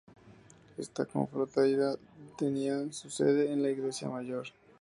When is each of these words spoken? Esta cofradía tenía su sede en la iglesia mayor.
Esta 0.79 1.05
cofradía 1.05 1.93
tenía 2.35 2.91
su 2.91 3.11
sede 3.11 3.51
en 3.53 3.61
la 3.61 3.69
iglesia 3.69 4.09
mayor. 4.09 4.47